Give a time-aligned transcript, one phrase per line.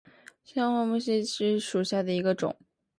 [0.43, 2.57] 香花木犀为木犀科木犀属下的一个种。